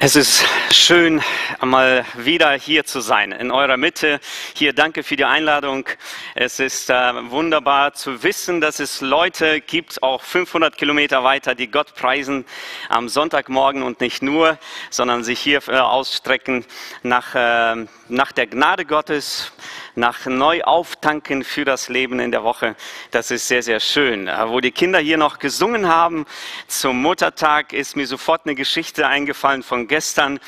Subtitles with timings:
[0.00, 1.20] Es ist schön,
[1.60, 4.20] mal wieder hier zu sein, in eurer Mitte.
[4.54, 5.88] Hier danke für die Einladung.
[6.36, 6.94] Es ist äh,
[7.30, 12.44] wunderbar zu wissen, dass es Leute gibt, auch 500 Kilometer weiter, die Gott preisen
[12.88, 14.56] am Sonntagmorgen und nicht nur,
[14.88, 16.64] sondern sich hier äh, ausstrecken
[17.02, 19.50] nach, äh, nach der Gnade Gottes,
[19.98, 22.76] nach Neuauftanken für das Leben in der Woche.
[23.10, 24.28] Das ist sehr, sehr schön.
[24.28, 26.24] Äh, wo die Kinder hier noch gesungen haben
[26.68, 30.38] zum Muttertag, ist mir sofort eine Geschichte eingefallen von gestern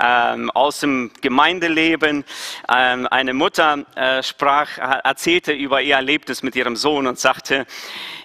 [0.00, 2.24] ähm, aus dem Gemeindeleben.
[2.68, 7.66] Ähm, eine Mutter äh, sprach, erzählte über ihr Erlebnis mit ihrem Sohn und sagte,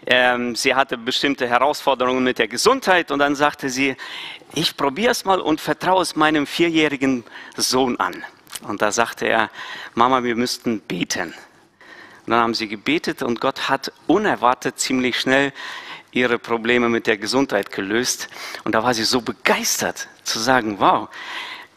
[0.07, 3.95] ähm, sie hatte bestimmte Herausforderungen mit der Gesundheit und dann sagte sie,
[4.54, 7.23] ich probiere es mal und vertraue es meinem vierjährigen
[7.55, 8.26] Sohn an.
[8.61, 9.49] Und da sagte er,
[9.93, 11.33] Mama, wir müssten beten.
[12.25, 15.53] Und dann haben sie gebetet und Gott hat unerwartet ziemlich schnell
[16.11, 18.29] ihre Probleme mit der Gesundheit gelöst.
[18.63, 21.09] Und da war sie so begeistert zu sagen, wow,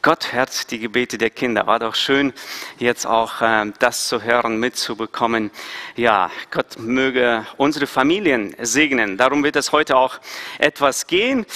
[0.05, 1.67] Gott hört die Gebete der Kinder.
[1.67, 2.35] War doch schön,
[2.77, 5.51] jetzt auch äh, das zu hören, mitzubekommen.
[5.97, 9.17] Ja, Gott möge unsere Familien segnen.
[9.17, 10.21] Darum wird es heute auch
[10.59, 11.47] etwas gehen.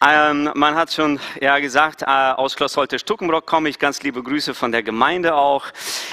[0.00, 3.78] Ähm, man hat schon ja gesagt, äh, aus Schloss Holte Stuckenbrock komme ich.
[3.78, 5.66] Ganz liebe Grüße von der Gemeinde auch.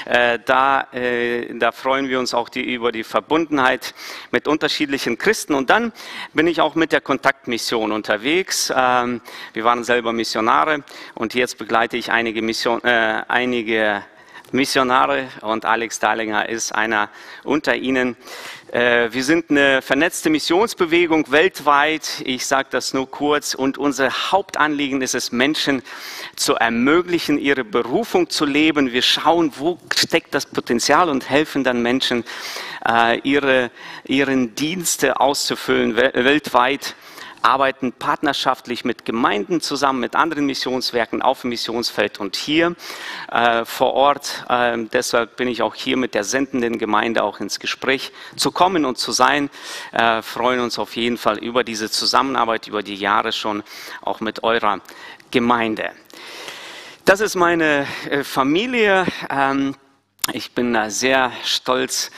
[0.06, 3.92] Äh, da, äh, da freuen wir uns auch die, über die Verbundenheit
[4.30, 5.54] mit unterschiedlichen Christen.
[5.54, 5.92] Und dann
[6.32, 8.72] bin ich auch mit der Kontaktmission unterwegs.
[8.74, 9.20] Ähm,
[9.52, 10.84] wir waren selber Missionare
[11.14, 14.04] und jetzt begleite ich einige, Mission, äh, einige
[14.52, 17.08] Missionare und Alex Dahlinger ist einer
[17.42, 18.16] unter ihnen.
[18.70, 22.22] Äh, wir sind eine vernetzte Missionsbewegung weltweit.
[22.24, 23.54] Ich sage das nur kurz.
[23.54, 25.82] Und unser Hauptanliegen ist es, Menschen
[26.36, 28.92] zu ermöglichen, ihre Berufung zu leben.
[28.92, 32.24] Wir schauen, wo steckt das Potenzial und helfen dann Menschen,
[32.88, 33.70] äh, ihre,
[34.04, 36.94] ihren Dienste auszufüllen weltweit
[37.46, 42.74] arbeiten partnerschaftlich mit Gemeinden zusammen, mit anderen Missionswerken auf dem Missionsfeld und hier
[43.30, 44.44] äh, vor Ort.
[44.48, 48.84] Äh, deshalb bin ich auch hier mit der sendenden Gemeinde auch ins Gespräch zu kommen
[48.84, 49.48] und zu sein.
[49.92, 53.62] Äh, freuen uns auf jeden Fall über diese Zusammenarbeit über die Jahre schon
[54.02, 54.80] auch mit eurer
[55.30, 55.92] Gemeinde.
[57.04, 59.06] Das ist meine äh, Familie.
[59.30, 59.76] Ähm,
[60.32, 62.10] ich bin sehr stolz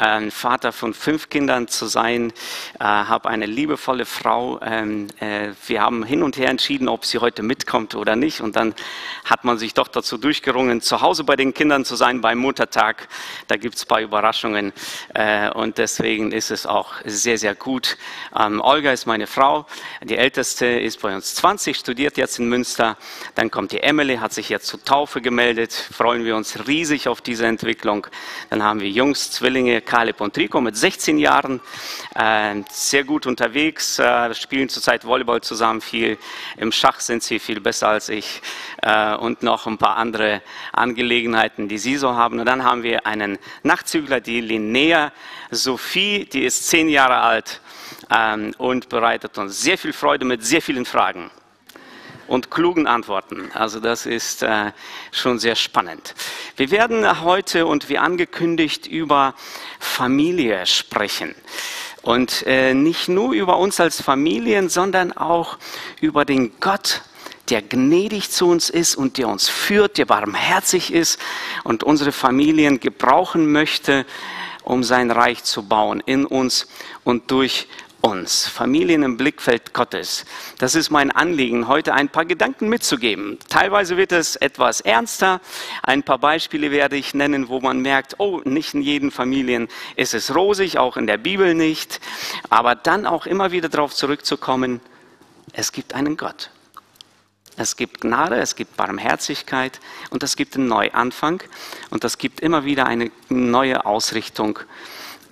[0.00, 2.32] ein Vater von fünf Kindern zu sein,
[2.78, 4.58] äh, habe eine liebevolle Frau.
[4.62, 8.40] Ähm, äh, wir haben hin und her entschieden, ob sie heute mitkommt oder nicht.
[8.40, 8.74] Und dann
[9.24, 13.08] hat man sich doch dazu durchgerungen, zu Hause bei den Kindern zu sein beim Muttertag.
[13.46, 14.72] Da gibt es ein paar Überraschungen
[15.14, 17.98] äh, und deswegen ist es auch sehr, sehr gut.
[18.34, 19.66] Ähm, Olga ist meine Frau.
[20.02, 22.96] Die älteste ist bei uns 20, studiert jetzt in Münster.
[23.34, 25.72] Dann kommt die Emily, hat sich jetzt zur Taufe gemeldet.
[25.72, 28.06] Freuen wir uns riesig auf diese Entwicklung.
[28.48, 31.60] Dann haben wir Jungs, Zwillinge, Caleb und Trico mit 16 Jahren,
[32.14, 36.16] äh, sehr gut unterwegs, äh, spielen zurzeit Volleyball zusammen viel.
[36.56, 38.40] Im Schach sind sie viel besser als ich
[38.82, 40.42] äh, und noch ein paar andere
[40.72, 42.38] Angelegenheiten, die sie so haben.
[42.38, 45.12] Und dann haben wir einen Nachtzügler, die Linnea
[45.50, 47.60] Sophie, die ist zehn Jahre alt
[48.10, 51.32] ähm, und bereitet uns sehr viel Freude mit sehr vielen Fragen
[52.30, 53.50] und klugen Antworten.
[53.54, 54.70] Also das ist äh,
[55.10, 56.14] schon sehr spannend.
[56.56, 59.34] Wir werden heute und wie angekündigt über
[59.80, 61.34] Familie sprechen.
[62.02, 65.58] Und äh, nicht nur über uns als Familien, sondern auch
[66.00, 67.02] über den Gott,
[67.48, 71.18] der gnädig zu uns ist und der uns führt, der barmherzig ist
[71.64, 74.06] und unsere Familien gebrauchen möchte,
[74.62, 76.68] um sein Reich zu bauen in uns
[77.02, 77.66] und durch
[78.00, 80.24] uns, Familien im Blickfeld Gottes.
[80.58, 83.38] Das ist mein Anliegen, heute ein paar Gedanken mitzugeben.
[83.48, 85.40] Teilweise wird es etwas ernster.
[85.82, 90.14] Ein paar Beispiele werde ich nennen, wo man merkt, oh, nicht in jeden Familien ist
[90.14, 92.00] es rosig, auch in der Bibel nicht.
[92.48, 94.80] Aber dann auch immer wieder darauf zurückzukommen,
[95.52, 96.50] es gibt einen Gott.
[97.56, 101.42] Es gibt Gnade, es gibt Barmherzigkeit und es gibt einen Neuanfang
[101.90, 104.60] und es gibt immer wieder eine neue Ausrichtung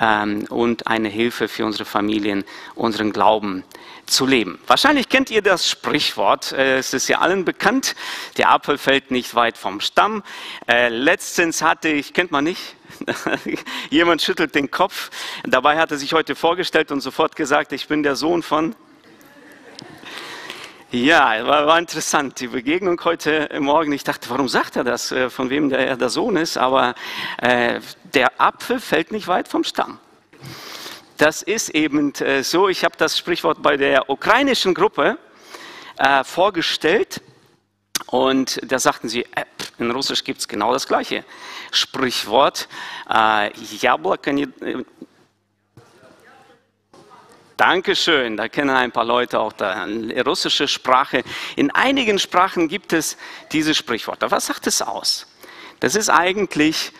[0.00, 2.44] ähm, und eine Hilfe für unsere Familien,
[2.75, 3.64] unseren Glauben
[4.06, 4.59] zu leben.
[4.66, 7.94] Wahrscheinlich kennt ihr das Sprichwort, äh, es ist ja allen bekannt,
[8.36, 10.22] der Apfel fällt nicht weit vom Stamm.
[10.66, 12.77] Äh, letztens hatte ich, kennt man nicht?
[13.91, 15.10] Jemand schüttelt den Kopf.
[15.45, 18.74] Dabei hat er sich heute vorgestellt und sofort gesagt, ich bin der Sohn von
[20.90, 23.92] ja, war, war interessant, die Begegnung heute Morgen.
[23.92, 26.56] Ich dachte, warum sagt er das, äh, von wem der, der Sohn ist?
[26.56, 26.94] Aber
[27.42, 27.80] äh,
[28.14, 29.98] der Apfel fällt nicht weit vom Stamm.
[31.18, 32.68] Das ist eben äh, so.
[32.68, 35.18] Ich habe das Sprichwort bei der ukrainischen Gruppe
[35.98, 37.20] äh, vorgestellt.
[38.06, 39.44] Und da sagten sie, äh,
[39.78, 41.22] in Russisch gibt es genau das gleiche
[41.70, 42.66] Sprichwort.
[43.10, 44.30] Äh, Jabloko
[47.59, 48.37] Dankeschön.
[48.37, 51.25] Da kennen ein paar Leute auch die russische Sprache.
[51.57, 53.19] In einigen Sprachen gibt es
[53.51, 54.31] diese Sprichworte.
[54.31, 55.27] Was sagt es aus?
[55.81, 56.93] Das ist eigentlich,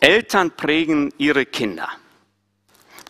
[0.00, 1.90] Eltern prägen ihre Kinder.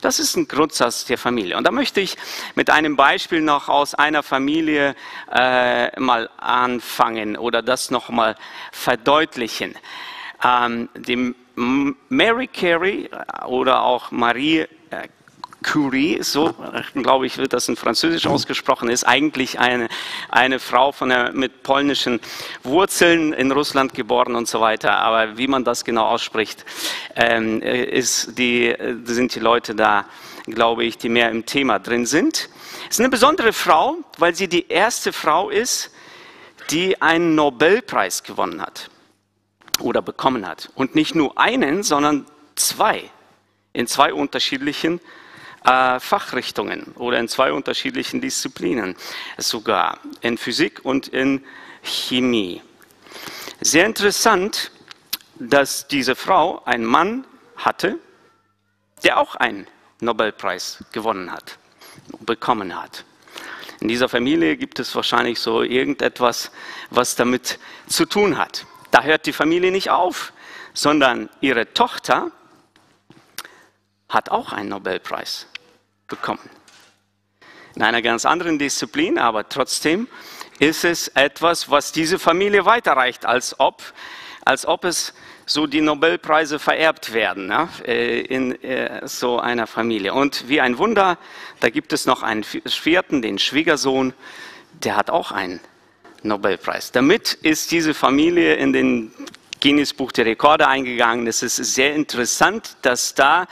[0.00, 1.56] Das ist ein Grundsatz der Familie.
[1.56, 2.16] Und da möchte ich
[2.56, 4.96] mit einem Beispiel noch aus einer Familie
[5.32, 8.34] äh, mal anfangen oder das noch mal
[8.72, 9.76] verdeutlichen.
[10.44, 13.08] Ähm, die Mary Carey
[13.46, 15.08] oder auch Marie äh,
[15.66, 16.54] Curie, so
[16.94, 19.88] glaube ich, wird das in Französisch ausgesprochen, ist eigentlich eine,
[20.28, 22.20] eine Frau von der, mit polnischen
[22.62, 24.98] Wurzeln in Russland geboren und so weiter.
[24.98, 26.64] Aber wie man das genau ausspricht,
[27.16, 28.74] ähm, ist die,
[29.04, 30.06] sind die Leute da,
[30.46, 32.48] glaube ich, die mehr im Thema drin sind.
[32.88, 35.90] Es ist eine besondere Frau, weil sie die erste Frau ist,
[36.70, 38.88] die einen Nobelpreis gewonnen hat
[39.80, 40.70] oder bekommen hat.
[40.76, 42.24] Und nicht nur einen, sondern
[42.54, 43.10] zwei
[43.72, 45.00] in zwei unterschiedlichen
[45.66, 48.94] äh, Fachrichtungen oder in zwei unterschiedlichen Disziplinen,
[49.36, 51.44] sogar in Physik und in
[51.82, 52.62] Chemie.
[53.60, 54.70] Sehr interessant,
[55.38, 57.26] dass diese Frau einen Mann
[57.56, 57.98] hatte,
[59.02, 59.66] der auch einen
[60.00, 61.58] Nobelpreis gewonnen hat,
[62.20, 63.04] bekommen hat.
[63.80, 66.50] In dieser Familie gibt es wahrscheinlich so irgendetwas,
[66.90, 67.58] was damit
[67.88, 68.66] zu tun hat.
[68.90, 70.32] Da hört die Familie nicht auf,
[70.74, 72.30] sondern ihre Tochter
[74.08, 75.48] hat auch einen Nobelpreis
[76.08, 76.50] bekommen.
[77.74, 80.08] In einer ganz anderen Disziplin, aber trotzdem
[80.58, 83.82] ist es etwas, was diese Familie weiterreicht, als ob,
[84.44, 85.12] als ob es
[85.44, 87.52] so die Nobelpreise vererbt werden
[87.84, 90.12] äh, in äh, so einer Familie.
[90.12, 91.18] Und wie ein Wunder,
[91.60, 94.12] da gibt es noch einen vierten, den Schwiegersohn,
[94.72, 95.60] der hat auch einen
[96.22, 96.92] Nobelpreis.
[96.92, 99.12] Damit ist diese Familie in den
[99.62, 101.26] Guinness Buch der Rekorde eingegangen.
[101.26, 103.46] Es ist sehr interessant, dass da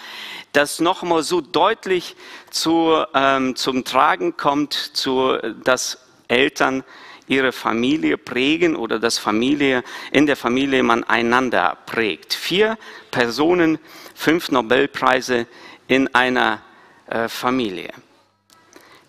[0.54, 2.16] das nochmal so deutlich
[2.50, 5.98] zu, ähm, zum Tragen kommt, zu, dass
[6.28, 6.84] Eltern
[7.26, 12.34] ihre Familie prägen oder dass Familie, in der Familie man einander prägt.
[12.34, 12.78] Vier
[13.10, 13.78] Personen,
[14.14, 15.46] fünf Nobelpreise
[15.88, 16.62] in einer
[17.06, 17.92] äh, Familie.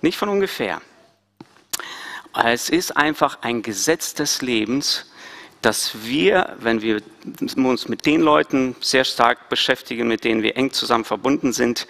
[0.02, 0.82] Nicht von ungefähr.
[2.34, 5.12] Es ist einfach ein Gesetz des Lebens,
[5.66, 7.02] dass wir, wenn wir
[7.56, 11.88] uns mit den Leuten sehr stark beschäftigen, mit denen wir eng zusammen verbunden sind,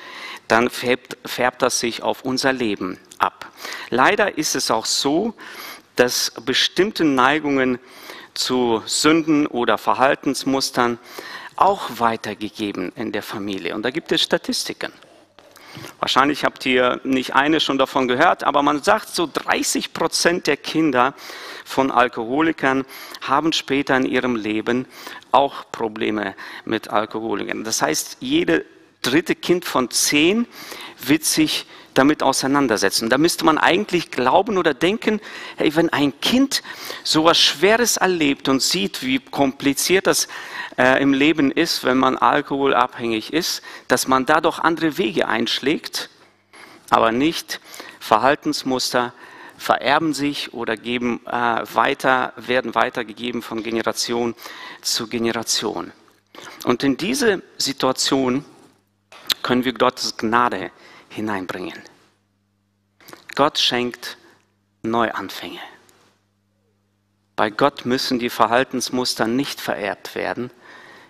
[0.47, 3.51] dann färbt, färbt das sich auf unser Leben ab.
[3.89, 5.33] Leider ist es auch so,
[5.97, 7.79] dass bestimmte Neigungen
[8.33, 10.97] zu Sünden oder Verhaltensmustern
[11.57, 13.75] auch weitergegeben in der Familie.
[13.75, 14.93] Und da gibt es Statistiken.
[15.99, 20.57] Wahrscheinlich habt ihr nicht eine schon davon gehört, aber man sagt, so 30 Prozent der
[20.57, 21.13] Kinder
[21.63, 22.85] von Alkoholikern
[23.21, 24.87] haben später in ihrem Leben
[25.31, 27.63] auch Probleme mit Alkoholikern.
[27.63, 28.65] Das heißt, jede
[29.01, 30.47] dritte Kind von zehn
[30.99, 31.65] wird sich
[31.97, 33.09] damit auseinandersetzen.
[33.09, 35.19] Da müsste man eigentlich glauben oder denken,
[35.57, 36.61] hey, wenn ein Kind
[37.03, 40.27] so etwas Schweres erlebt und sieht, wie kompliziert das
[40.77, 46.09] äh, im Leben ist, wenn man alkoholabhängig ist, dass man da doch andere Wege einschlägt,
[46.89, 47.59] aber nicht
[47.99, 49.13] Verhaltensmuster
[49.57, 51.31] vererben sich oder geben äh,
[51.73, 54.35] weiter, werden weitergegeben von Generation
[54.81, 55.91] zu Generation.
[56.65, 58.43] Und in diese Situation
[59.41, 60.71] können wir Gottes Gnade
[61.15, 61.81] hineinbringen.
[63.35, 64.17] Gott schenkt
[64.83, 65.59] Neuanfänge.
[67.35, 70.51] Bei Gott müssen die Verhaltensmuster nicht vererbt werden.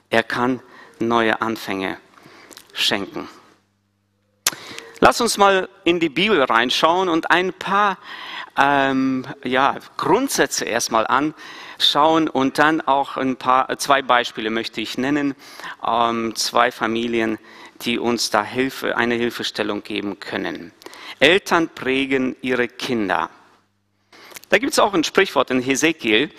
[0.09, 0.61] Er kann
[0.99, 1.97] neue Anfänge
[2.73, 3.27] schenken.
[4.99, 7.97] Lass uns mal in die Bibel reinschauen und ein paar
[8.57, 15.35] ähm, ja, Grundsätze erstmal anschauen und dann auch ein paar, zwei Beispiele möchte ich nennen,
[15.85, 17.37] ähm, zwei Familien,
[17.81, 20.71] die uns da Hilfe, eine Hilfestellung geben können.
[21.19, 23.29] Eltern prägen ihre Kinder.
[24.49, 26.29] Da gibt es auch ein Sprichwort in Hesekiel,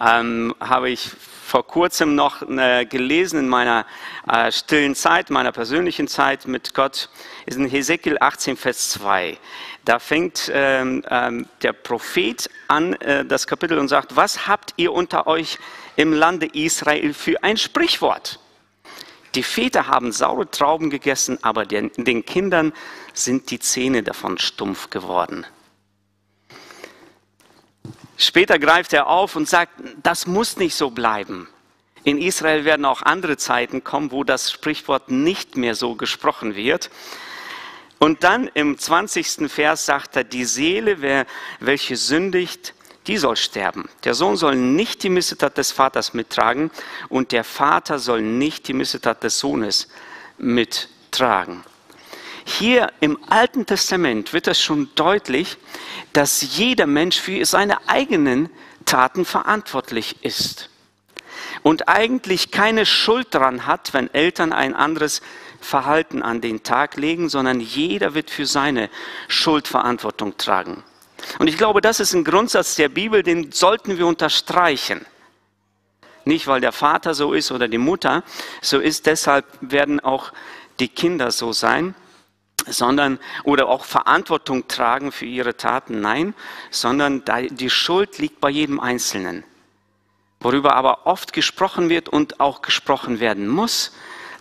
[0.00, 1.10] ähm, habe ich
[1.44, 3.86] vor kurzem noch äh, gelesen in meiner
[4.28, 7.08] äh, stillen Zeit, meiner persönlichen Zeit mit Gott,
[7.46, 9.38] ist in Hesekiel 18, Vers 2.
[9.84, 14.92] Da fängt ähm, ähm, der Prophet an, äh, das Kapitel, und sagt, was habt ihr
[14.92, 15.58] unter euch
[15.96, 18.40] im Lande Israel für ein Sprichwort?
[19.34, 22.72] Die Väter haben saure Trauben gegessen, aber den, den Kindern
[23.12, 25.46] sind die Zähne davon stumpf geworden.
[28.16, 29.72] Später greift er auf und sagt,
[30.02, 31.48] das muss nicht so bleiben.
[32.04, 36.90] In Israel werden auch andere Zeiten kommen, wo das Sprichwort nicht mehr so gesprochen wird.
[37.98, 39.50] Und dann im 20.
[39.50, 41.26] Vers sagt er, die Seele,
[41.60, 42.74] welche sündigt,
[43.06, 43.88] die soll sterben.
[44.04, 46.70] Der Sohn soll nicht die Missetat des Vaters mittragen
[47.08, 49.88] und der Vater soll nicht die Missetat des Sohnes
[50.38, 51.64] mittragen.
[52.46, 55.56] hier im Alten Testament wird es schon deutlich,
[56.12, 58.50] dass jeder Mensch für seine eigenen
[58.84, 60.68] Taten verantwortlich ist
[61.62, 65.22] und eigentlich keine Schuld daran hat, wenn Eltern ein anderes
[65.60, 68.90] Verhalten an den Tag legen, sondern jeder wird für seine
[69.28, 70.84] Schuldverantwortung tragen.
[71.38, 75.04] Und ich glaube, das ist ein Grundsatz der Bibel, den sollten wir unterstreichen.
[76.24, 78.22] Nicht, weil der Vater so ist oder die Mutter
[78.62, 80.32] so ist, deshalb werden auch
[80.80, 81.94] die Kinder so sein,
[82.66, 86.00] sondern oder auch Verantwortung tragen für ihre Taten.
[86.00, 86.34] Nein,
[86.70, 89.44] sondern die Schuld liegt bei jedem Einzelnen.
[90.40, 93.92] Worüber aber oft gesprochen wird und auch gesprochen werden muss,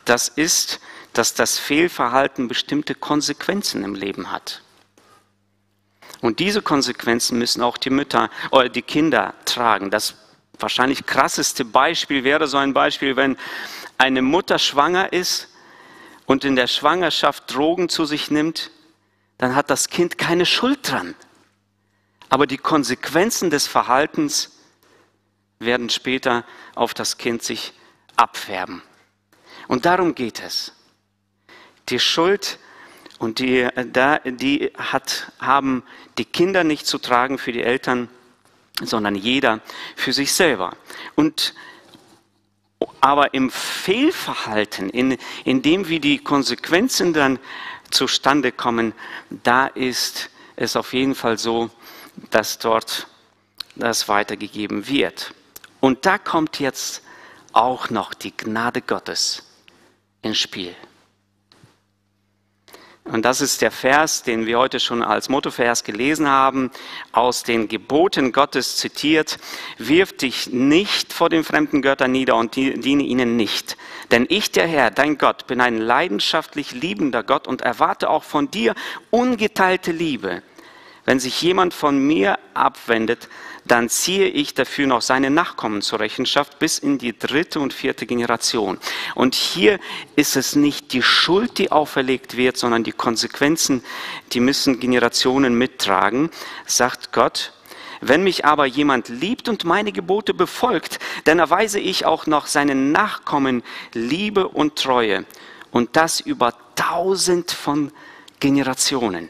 [0.05, 0.79] das ist,
[1.13, 4.61] dass das Fehlverhalten bestimmte Konsequenzen im Leben hat.
[6.23, 9.91] Und diese Konsequenzen müssen auch die Mütter oder die Kinder tragen.
[9.91, 10.15] Das
[10.57, 13.35] wahrscheinlich krasseste Beispiel wäre so ein Beispiel, wenn
[13.97, 15.49] eine Mutter schwanger ist
[16.25, 18.71] und in der Schwangerschaft Drogen zu sich nimmt,
[19.37, 21.13] dann hat das Kind keine Schuld dran.
[22.29, 24.51] Aber die Konsequenzen des Verhaltens
[25.59, 27.73] werden später auf das Kind sich
[28.15, 28.81] abfärben.
[29.67, 30.71] Und darum geht es.
[31.89, 32.59] Die Schuld
[33.19, 33.67] und die,
[34.25, 35.83] die hat, haben
[36.17, 38.09] die Kinder nicht zu tragen für die Eltern,
[38.81, 39.61] sondern jeder
[39.95, 40.75] für sich selber.
[41.15, 41.53] Und
[42.99, 47.39] aber im Fehlverhalten, in, in dem wie die Konsequenzen dann
[47.89, 48.93] zustande kommen,
[49.29, 51.69] da ist es auf jeden Fall so,
[52.29, 53.07] dass dort
[53.75, 55.33] das weitergegeben wird.
[55.79, 57.03] Und da kommt jetzt
[57.53, 59.43] auch noch die Gnade Gottes
[60.21, 60.75] ins Spiel.
[63.05, 66.71] Und das ist der Vers, den wir heute schon als Mottovers gelesen haben,
[67.11, 69.39] aus den Geboten Gottes zitiert.
[69.77, 73.75] Wirf dich nicht vor den fremden Göttern nieder und diene ihnen nicht.
[74.11, 78.49] Denn ich, der Herr, dein Gott, bin ein leidenschaftlich liebender Gott und erwarte auch von
[78.49, 78.73] dir
[79.09, 80.41] ungeteilte Liebe.
[81.03, 83.27] Wenn sich jemand von mir abwendet,
[83.65, 88.05] dann ziehe ich dafür noch seine Nachkommen zur Rechenschaft bis in die dritte und vierte
[88.05, 88.77] Generation.
[89.15, 89.79] Und hier
[90.15, 93.83] ist es nicht die Schuld, die auferlegt wird, sondern die Konsequenzen,
[94.33, 96.29] die müssen Generationen mittragen,
[96.65, 97.53] sagt Gott.
[98.01, 102.91] Wenn mich aber jemand liebt und meine Gebote befolgt, dann erweise ich auch noch seinen
[102.91, 105.25] Nachkommen Liebe und Treue.
[105.71, 107.93] Und das über tausend von
[108.41, 109.29] Generationen.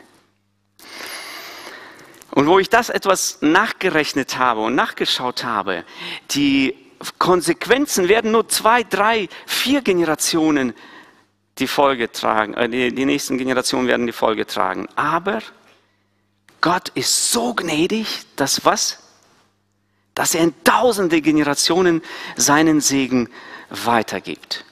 [2.34, 5.86] Und wo ich das etwas nachgerechnet habe und nachgeschaut habe,
[6.32, 6.76] die
[7.20, 10.74] Konsequenzen werden nur zwei, drei, vier Generationen
[11.60, 14.88] die Folge tragen, äh, die, die nächsten Generationen werden die Folge tragen.
[14.96, 15.40] Aber
[16.62, 18.98] Gott ist so gnädig, dass was?
[20.16, 22.02] Dass er in tausende Generationen
[22.36, 23.30] seinen Segen
[23.70, 24.66] weitergibt.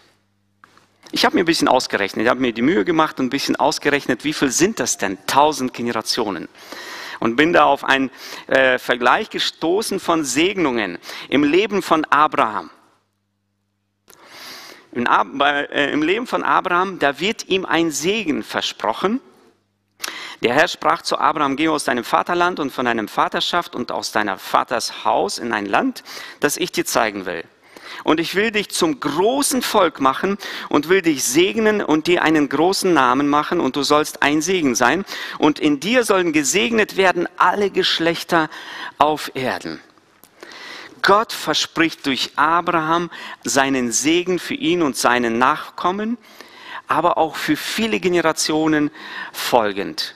[1.11, 3.57] Ich habe mir ein bisschen ausgerechnet, ich habe mir die Mühe gemacht und ein bisschen
[3.57, 5.19] ausgerechnet, wie viel sind das denn?
[5.27, 6.47] Tausend Generationen
[7.21, 8.09] und bin da auf einen
[8.47, 10.97] äh, Vergleich gestoßen von Segnungen
[11.29, 12.71] im Leben von Abraham.
[14.91, 19.21] In, äh, Im Leben von Abraham, da wird ihm ein Segen versprochen.
[20.41, 24.11] Der Herr sprach zu Abraham, geh aus deinem Vaterland und von deinem Vaterschaft und aus
[24.11, 26.03] deiner Vaters Haus in ein Land,
[26.39, 27.45] das ich dir zeigen will
[28.03, 30.37] und ich will dich zum großen Volk machen
[30.69, 34.75] und will dich segnen und dir einen großen Namen machen und du sollst ein Segen
[34.75, 35.05] sein
[35.37, 38.49] und in dir sollen gesegnet werden alle Geschlechter
[38.97, 39.79] auf Erden.
[41.01, 43.09] Gott verspricht durch Abraham
[43.43, 46.17] seinen Segen für ihn und seinen Nachkommen,
[46.87, 48.91] aber auch für viele Generationen
[49.31, 50.15] folgend.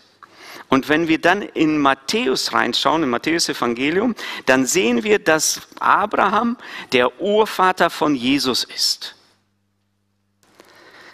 [0.75, 4.13] Und wenn wir dann in Matthäus reinschauen, im Matthäus Evangelium,
[4.45, 6.57] dann sehen wir, dass Abraham
[6.91, 9.15] der Urvater von Jesus ist.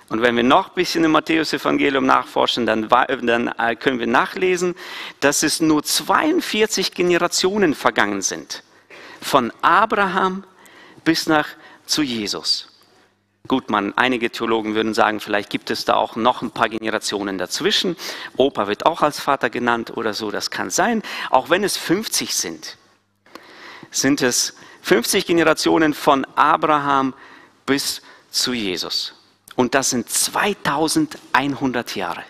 [0.10, 4.08] Und wenn wir noch ein bisschen im Matthäus Evangelium nachforschen, dann, dann äh, können wir
[4.08, 4.74] nachlesen,
[5.20, 8.64] dass es nur 42 Generationen vergangen sind.
[9.22, 10.44] Von Abraham
[11.04, 11.50] bis nach
[11.86, 12.71] zu Jesus.
[13.52, 17.38] Gut, man, einige Theologen würden sagen, vielleicht gibt es da auch noch ein paar Generationen
[17.38, 17.98] dazwischen.
[18.38, 21.04] Opa wird auch als Vater genannt oder so, das kann sein.
[21.32, 22.78] Auch wenn es 50 sind,
[23.90, 27.14] sind es 50 Generationen von Abraham
[27.66, 29.16] bis zu Jesus.
[29.58, 32.24] Und das sind 2100 Jahre.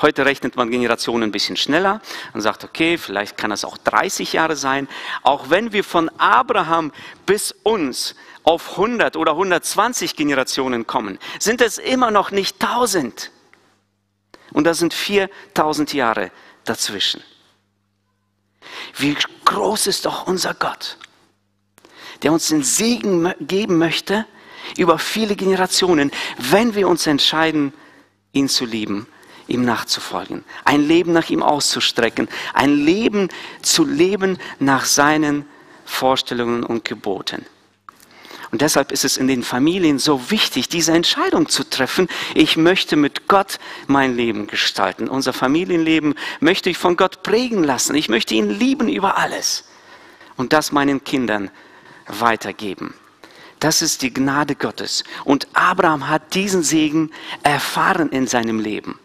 [0.00, 2.00] Heute rechnet man Generationen ein bisschen schneller
[2.32, 4.88] und sagt, okay, vielleicht kann es auch 30 Jahre sein.
[5.22, 6.90] Auch wenn wir von Abraham
[7.26, 13.32] bis uns auf 100 oder 120 Generationen kommen, sind es immer noch nicht 1000.
[14.52, 16.30] Und da sind 4000 Jahre
[16.64, 17.22] dazwischen.
[18.96, 20.98] Wie groß ist doch unser Gott,
[22.22, 24.26] der uns den Segen geben möchte
[24.76, 27.72] über viele Generationen, wenn wir uns entscheiden,
[28.32, 29.06] ihn zu lieben,
[29.46, 33.28] ihm nachzufolgen, ein Leben nach ihm auszustrecken, ein Leben
[33.62, 35.46] zu leben nach seinen
[35.84, 37.44] Vorstellungen und Geboten.
[38.54, 42.06] Und deshalb ist es in den Familien so wichtig, diese Entscheidung zu treffen.
[42.36, 43.58] Ich möchte mit Gott
[43.88, 45.08] mein Leben gestalten.
[45.08, 47.96] Unser Familienleben möchte ich von Gott prägen lassen.
[47.96, 49.64] Ich möchte ihn lieben über alles.
[50.36, 51.50] Und das meinen Kindern
[52.06, 52.94] weitergeben.
[53.58, 55.02] Das ist die Gnade Gottes.
[55.24, 57.10] Und Abraham hat diesen Segen
[57.42, 59.00] erfahren in seinem Leben.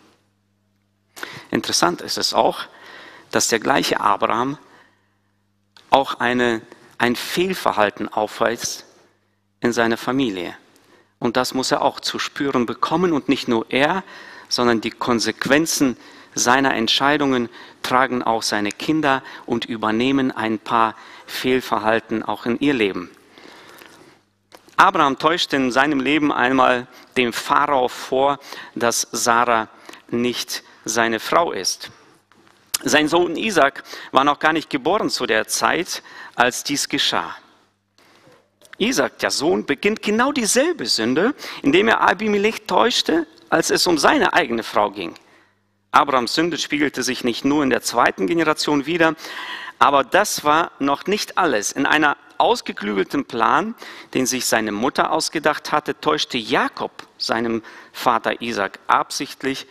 [1.50, 2.66] Interessant ist es auch,
[3.32, 4.60] dass der gleiche Abraham
[5.90, 6.62] auch eine,
[7.00, 8.86] ein Fehlverhalten aufweist
[9.62, 10.56] in seiner Familie.
[11.20, 13.12] Und das muss er auch zu spüren bekommen.
[13.12, 14.04] Und nicht nur er,
[14.48, 15.98] sondern die Konsequenzen
[16.36, 17.50] seiner Entscheidungen
[17.84, 23.12] tragen auch seine Kinder und übernehmen ein paar Fehlverhalten auch in ihr Leben.
[24.78, 26.88] Abraham täuscht in seinem Leben einmal
[27.18, 28.40] dem Pharao vor,
[28.76, 29.68] dass Sarah
[30.08, 31.92] nicht seine Frau ist.
[32.82, 36.02] Sein Sohn Isaac war noch gar nicht geboren zu der Zeit,
[36.36, 37.36] als dies geschah.
[38.80, 44.34] Isaac, der Sohn, beginnt genau dieselbe Sünde, indem er Abimelech täuschte, als es um seine
[44.34, 45.16] eigene Frau ging.
[45.92, 49.16] Abrahams Sünde spiegelte sich nicht nur in der zweiten Generation wider,
[49.80, 51.72] aber das war noch nicht alles.
[51.72, 53.76] In einer ausgeklügelten Plan,
[54.14, 59.68] den sich seine Mutter ausgedacht hatte, täuschte Jakob seinem Vater Isaac absichtlich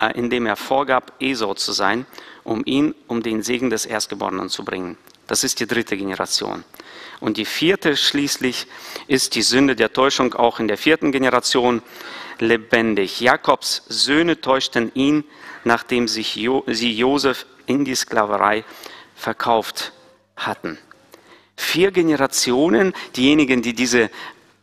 [0.00, 2.06] äh, indem er vorgab, Esau zu sein,
[2.42, 4.98] um ihn um den Segen des Erstgeborenen zu bringen.
[5.26, 6.64] Das ist die dritte Generation.
[7.24, 8.66] Und die vierte schließlich
[9.06, 11.80] ist die Sünde der Täuschung auch in der vierten Generation
[12.38, 13.18] lebendig.
[13.18, 15.24] Jakobs Söhne täuschten ihn,
[15.64, 18.62] nachdem sich jo sie Josef in die Sklaverei
[19.14, 19.94] verkauft
[20.36, 20.76] hatten.
[21.56, 24.10] Vier Generationen, diejenigen, die diese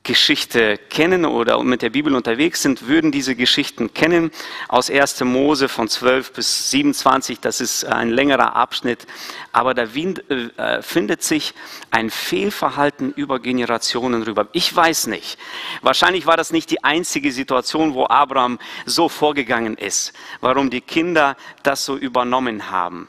[0.03, 4.31] Geschichte kennen oder mit der Bibel unterwegs sind, würden diese Geschichten kennen.
[4.67, 5.22] Aus 1.
[5.25, 9.05] Mose von 12 bis 27, das ist ein längerer Abschnitt,
[9.51, 11.53] aber da äh, findet sich
[11.91, 14.48] ein Fehlverhalten über Generationen rüber.
[14.53, 15.38] Ich weiß nicht.
[15.83, 21.37] Wahrscheinlich war das nicht die einzige Situation, wo Abraham so vorgegangen ist, warum die Kinder
[21.61, 23.07] das so übernommen haben.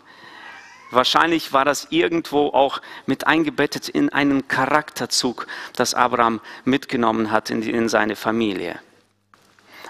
[0.92, 7.62] Wahrscheinlich war das irgendwo auch mit eingebettet in einen Charakterzug, das Abraham mitgenommen hat in,
[7.62, 8.78] in seine Familie.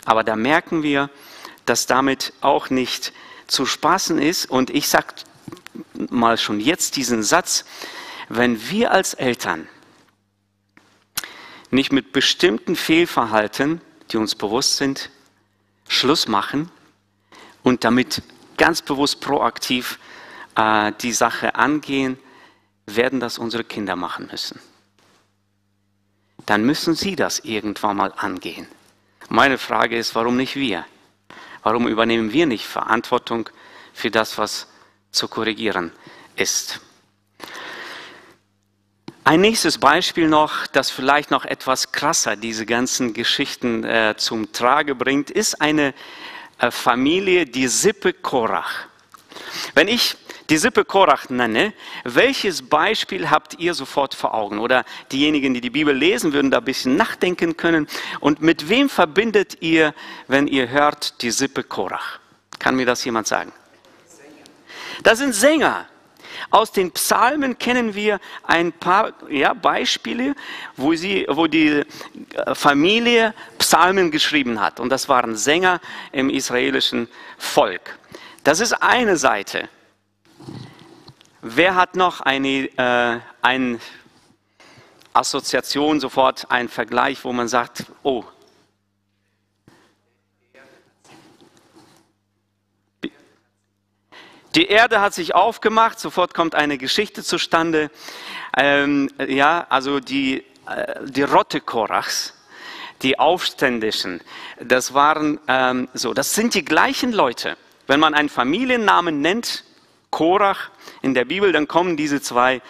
[0.04, 1.10] Aber da merken wir,
[1.66, 3.12] dass damit auch nicht
[3.48, 4.46] zu spaßen ist.
[4.46, 5.14] Und ich sage
[6.08, 7.64] mal schon jetzt diesen Satz,
[8.28, 9.68] wenn wir als Eltern
[11.72, 13.80] nicht mit bestimmten Fehlverhalten,
[14.12, 15.10] die uns bewusst sind,
[15.88, 16.70] Schluss machen
[17.64, 18.22] und damit
[18.56, 19.98] ganz bewusst proaktiv
[20.56, 22.18] äh, die Sache angehen,
[22.86, 24.60] werden das unsere Kinder machen müssen.
[26.46, 28.66] Dann müssen sie das irgendwann mal angehen.
[29.28, 30.84] Meine Frage ist, warum nicht wir?
[31.62, 33.48] Warum übernehmen wir nicht Verantwortung
[33.94, 34.66] für das, was
[35.12, 35.92] zu korrigieren
[36.34, 36.80] ist?
[39.24, 44.96] Ein nächstes Beispiel noch, das vielleicht noch etwas krasser diese ganzen Geschichten äh, zum Trage
[44.96, 45.94] bringt, ist eine
[46.58, 48.86] äh, Familie, die Sippe Korach.
[49.74, 50.16] Wenn ich
[50.50, 51.72] die Sippe Korach nenne,
[52.04, 54.58] welches Beispiel habt ihr sofort vor Augen?
[54.58, 57.86] Oder diejenigen, die die Bibel lesen, würden da ein bisschen nachdenken können.
[58.20, 59.94] Und mit wem verbindet ihr,
[60.28, 62.18] wenn ihr hört, die Sippe Korach?
[62.58, 63.52] Kann mir das jemand sagen?
[65.02, 65.86] Das sind Sänger.
[66.50, 70.34] Aus den Psalmen kennen wir ein paar ja, Beispiele,
[70.76, 71.82] wo, sie, wo die
[72.34, 74.80] äh, Familie Psalmen geschrieben hat.
[74.80, 77.98] Und das waren Sänger im israelischen Volk.
[78.44, 79.68] Das ist eine Seite.
[81.44, 83.80] Wer hat noch eine, äh, eine
[85.12, 88.24] Assoziation, sofort einen Vergleich, wo man sagt, oh,
[94.54, 97.90] Die Erde hat sich aufgemacht, sofort kommt eine Geschichte zustande.
[98.54, 102.34] Ähm, ja, also die, äh, die Rotte Korachs,
[103.00, 104.20] die Aufständischen,
[104.60, 107.56] das waren ähm, so, das sind die gleichen Leute.
[107.86, 109.64] Wenn man einen Familiennamen nennt,
[110.10, 110.70] Korach
[111.02, 112.62] in der Bibel, dann kommen diese zwei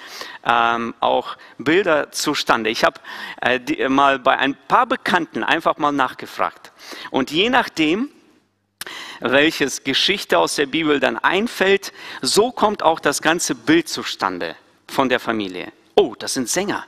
[0.44, 2.70] ähm, auch Bilder zustande.
[2.70, 3.01] Ich habe
[3.40, 6.72] äh, mal bei ein paar Bekannten einfach mal nachgefragt.
[7.11, 8.11] Und je nachdem,
[9.20, 14.57] welches Geschichte aus der Bibel dann einfällt, so kommt auch das ganze Bild zustande
[14.88, 15.72] von der Familie.
[15.94, 16.85] Oh, das sind Sänger.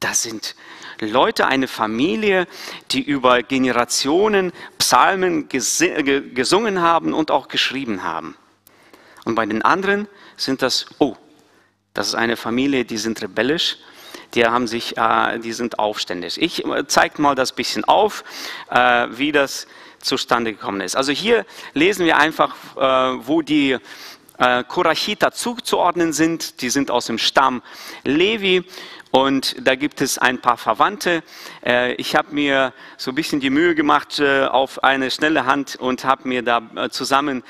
[0.00, 0.56] Das sind
[1.00, 2.46] Leute, eine Familie,
[2.90, 8.36] die über Generationen Psalmen gesungen haben und auch geschrieben haben.
[9.24, 11.16] Und bei den anderen sind das, oh,
[11.94, 13.76] das ist eine Familie, die sind rebellisch,
[14.34, 16.40] die haben sich, äh, die sind aufständig.
[16.40, 18.24] Ich äh, zeige mal das bisschen auf,
[18.70, 19.66] äh, wie das
[20.00, 20.96] zustande gekommen ist.
[20.96, 23.76] Also hier lesen wir einfach, äh, wo die
[24.38, 26.62] äh, Korachita zuzuordnen sind.
[26.62, 27.62] Die sind aus dem Stamm
[28.04, 28.64] Levi
[29.10, 31.22] und da gibt es ein paar Verwandte.
[31.64, 35.76] Äh, ich habe mir so ein bisschen die Mühe gemacht äh, auf eine schnelle Hand
[35.76, 37.42] und habe mir da äh, zusammen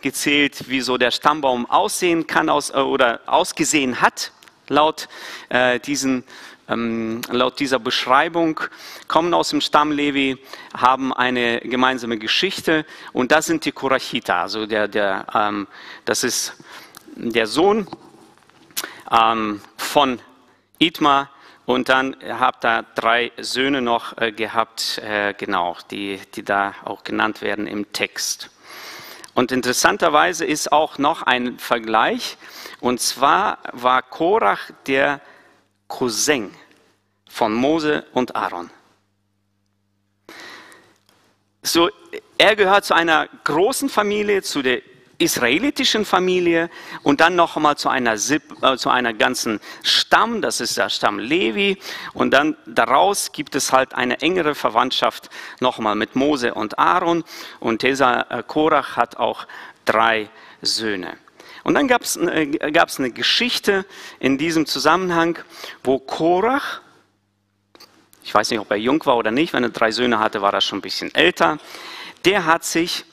[0.00, 4.32] gezählt, wie so der Stammbaum aussehen kann oder ausgesehen hat
[4.68, 5.08] laut
[5.86, 6.24] diesen
[6.68, 8.60] ähm, laut dieser Beschreibung
[9.08, 10.38] kommen aus dem Stamm Levi,
[10.76, 14.42] haben eine gemeinsame Geschichte und das sind die Korachita.
[14.42, 15.66] Also der, der, ähm,
[16.04, 16.54] das ist
[17.14, 17.86] der Sohn
[19.10, 20.18] ähm, von
[20.78, 21.30] Itma
[21.66, 27.02] und dann habt ihr drei Söhne noch äh, gehabt, äh, genau, die, die da auch
[27.02, 28.50] genannt werden im Text.
[29.34, 32.38] Und interessanterweise ist auch noch ein Vergleich,
[32.80, 35.20] und zwar war Korach der
[35.88, 36.54] Cousin
[37.28, 38.70] von Mose und Aaron.
[41.62, 41.90] So,
[42.38, 44.82] er gehört zu einer großen Familie, zu der
[45.18, 46.70] israelitischen Familie
[47.02, 51.18] und dann noch einmal zu einer, äh, zu einer ganzen Stamm, das ist der Stamm
[51.18, 51.78] Levi
[52.12, 57.24] und dann daraus gibt es halt eine engere Verwandtschaft noch einmal mit Mose und Aaron
[57.60, 59.46] und dieser äh, Korach hat auch
[59.84, 60.28] drei
[60.60, 61.16] Söhne.
[61.64, 63.86] Und dann gab es äh, eine Geschichte
[64.20, 65.38] in diesem Zusammenhang,
[65.82, 66.80] wo Korach,
[68.22, 70.52] ich weiß nicht, ob er jung war oder nicht, wenn er drei Söhne hatte, war
[70.52, 71.58] er schon ein bisschen älter,
[72.24, 73.04] der hat sich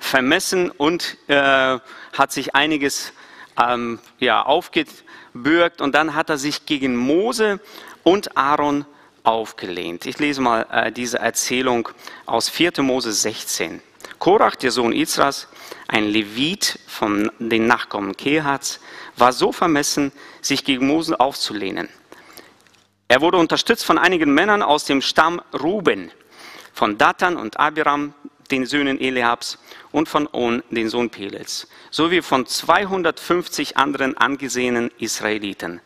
[0.00, 1.78] vermessen und äh,
[2.12, 3.12] hat sich einiges
[3.60, 7.60] ähm, ja, aufgebürgt und dann hat er sich gegen Mose
[8.02, 8.84] und Aaron
[9.22, 10.06] aufgelehnt.
[10.06, 11.88] Ich lese mal äh, diese Erzählung
[12.26, 12.82] aus 4.
[12.82, 13.82] Mose 16.
[14.18, 15.48] Korach, der Sohn Izras,
[15.88, 18.80] ein Levit von den Nachkommen Kehats,
[19.16, 21.88] war so vermessen, sich gegen Mose aufzulehnen.
[23.08, 26.10] Er wurde unterstützt von einigen Männern aus dem Stamm Ruben,
[26.72, 28.14] von Datan und Abiram,
[28.48, 29.58] den Söhnen Eliabs,
[29.92, 35.80] und von On, den Sohn Pelets, sowie von 250 anderen angesehenen Israeliten.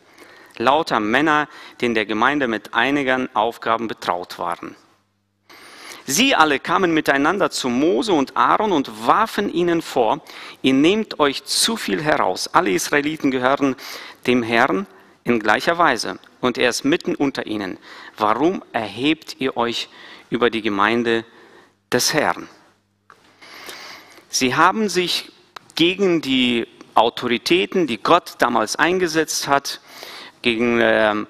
[0.57, 1.49] Lauter Männer,
[1.81, 4.77] die in der Gemeinde mit einigen Aufgaben betraut waren.
[6.07, 10.21] Sie alle kamen miteinander zu Mose und Aaron und warfen ihnen vor,
[10.61, 12.49] ihr nehmt euch zu viel heraus.
[12.53, 13.77] Alle Israeliten gehören
[14.27, 14.87] dem Herrn
[15.25, 17.79] in gleicher Weise und er ist mitten unter ihnen.
[18.17, 19.89] Warum erhebt ihr euch
[20.31, 21.25] über die Gemeinde
[21.93, 22.49] des Herrn?
[24.29, 25.33] Sie haben sich
[25.75, 29.81] gegen die Autoritäten, die Gott damals eingesetzt hat,
[30.43, 31.27] gegen ähm,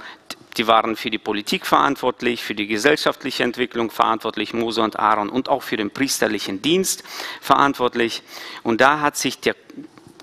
[0.56, 5.48] die waren für die Politik verantwortlich, für die gesellschaftliche Entwicklung verantwortlich, Mose und Aaron, und
[5.48, 7.04] auch für den priesterlichen Dienst
[7.40, 8.22] verantwortlich.
[8.62, 9.54] Und da hat sich der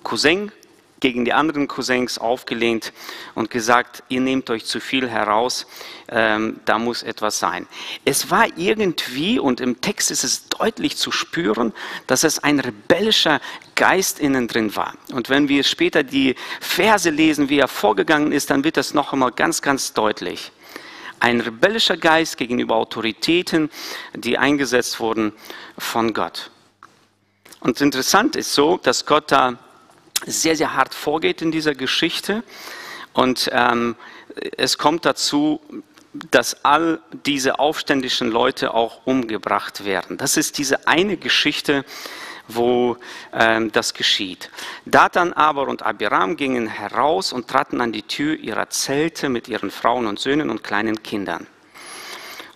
[0.04, 0.52] Cousin
[0.99, 2.91] gegen die anderen Cousins aufgelehnt
[3.36, 5.67] und gesagt, ihr nehmt euch zu viel heraus,
[6.10, 7.67] ähm, da muss etwas sein.
[8.05, 11.73] Es war irgendwie, und im Text ist es deutlich zu spüren,
[12.07, 13.39] dass es ein rebellischer
[13.75, 14.93] Geist innen drin war.
[15.12, 19.13] Und wenn wir später die Verse lesen, wie er vorgegangen ist, dann wird das noch
[19.13, 20.51] einmal ganz, ganz deutlich.
[21.19, 23.69] Ein rebellischer Geist gegenüber Autoritäten,
[24.13, 25.33] die eingesetzt wurden
[25.77, 26.51] von Gott.
[27.60, 29.57] Und interessant ist so, dass Gott da
[30.28, 32.44] sehr, sehr hart vorgeht in dieser Geschichte.
[33.13, 33.96] Und ähm,
[34.58, 35.62] es kommt dazu,
[36.32, 40.18] dass all diese aufständischen Leute auch umgebracht werden.
[40.18, 41.86] Das ist diese eine Geschichte,
[42.48, 42.98] wo
[43.34, 44.50] ähm, das geschieht.
[44.86, 49.72] Datan aber und Abiram gingen heraus und traten an die Tür ihrer Zelte mit ihren
[49.72, 51.48] Frauen und Söhnen und kleinen Kindern.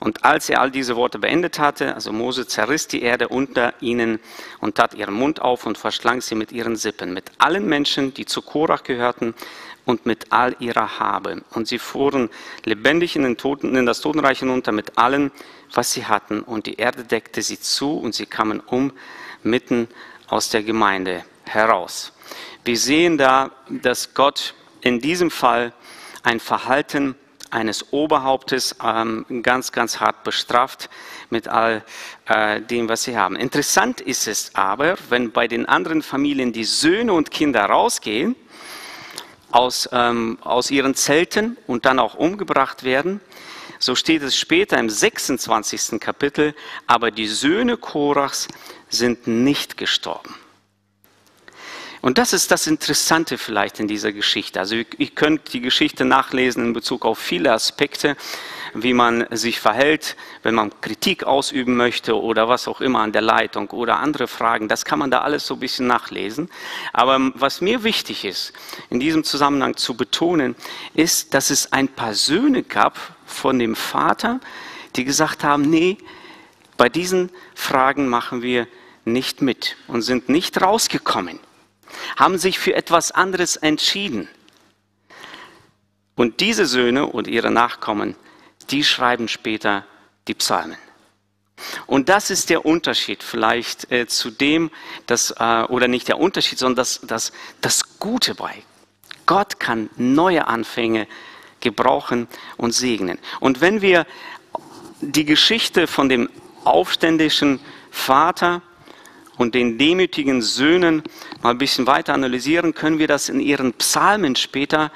[0.03, 4.19] Und als er all diese Worte beendet hatte, also Mose zerriss die Erde unter ihnen
[4.59, 8.25] und tat ihren Mund auf und verschlang sie mit ihren Sippen, mit allen Menschen, die
[8.25, 9.35] zu Korach gehörten
[9.85, 11.43] und mit all ihrer Habe.
[11.51, 12.31] Und sie fuhren
[12.65, 15.29] lebendig in, den Toten, in das Totenreich hinunter mit allem,
[15.71, 16.41] was sie hatten.
[16.41, 18.93] Und die Erde deckte sie zu und sie kamen um
[19.43, 19.87] mitten
[20.25, 22.11] aus der Gemeinde heraus.
[22.63, 25.73] Wir sehen da, dass Gott in diesem Fall
[26.23, 27.15] ein Verhalten
[27.51, 30.89] eines Oberhauptes ähm, ganz, ganz hart bestraft
[31.29, 31.83] mit all
[32.25, 33.35] äh, dem, was sie haben.
[33.35, 38.35] Interessant ist es aber, wenn bei den anderen Familien die Söhne und Kinder rausgehen
[39.51, 43.21] aus, ähm, aus ihren Zelten und dann auch umgebracht werden,
[43.79, 45.99] so steht es später im 26.
[45.99, 46.53] Kapitel,
[46.85, 48.47] aber die Söhne Korachs
[48.89, 50.35] sind nicht gestorben.
[52.01, 54.59] Und das ist das Interessante vielleicht in dieser Geschichte.
[54.59, 58.17] Also ihr könnt die Geschichte nachlesen in Bezug auf viele Aspekte,
[58.73, 63.21] wie man sich verhält, wenn man Kritik ausüben möchte oder was auch immer an der
[63.21, 64.67] Leitung oder andere Fragen.
[64.67, 66.49] Das kann man da alles so ein bisschen nachlesen.
[66.91, 68.53] Aber was mir wichtig ist,
[68.89, 70.55] in diesem Zusammenhang zu betonen,
[70.95, 74.39] ist, dass es ein paar Söhne gab von dem Vater,
[74.95, 75.97] die gesagt haben, nee,
[76.81, 78.67] Bei diesen Fragen machen wir
[79.05, 81.39] nicht mit und sind nicht rausgekommen,
[82.15, 84.27] haben sich für etwas anderes entschieden.
[86.15, 88.15] Und diese Söhne und ihre Nachkommen,
[88.69, 89.85] die schreiben später
[90.27, 90.77] die Psalmen.
[91.85, 94.71] Und das ist der Unterschied vielleicht äh, zu dem,
[95.05, 98.63] das, äh, oder nicht der Unterschied, sondern das, das, das Gute bei.
[99.25, 101.07] Gott kann neue Anfänge
[101.59, 102.27] gebrauchen
[102.57, 103.19] und segnen.
[103.39, 104.05] Und wenn wir
[105.01, 106.29] die Geschichte von dem
[106.63, 107.59] aufständischen
[107.91, 108.61] Vater
[109.41, 111.01] und den demütigen Söhnen
[111.41, 114.91] mal ein bisschen weiter analysieren, können wir das in ihren Psalmen später